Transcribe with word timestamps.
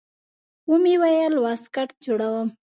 ومې 0.69 0.95
ويل 1.01 1.33
واسکټ 1.43 1.89
جوړوم. 2.05 2.49